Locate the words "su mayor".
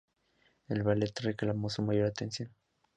1.69-2.07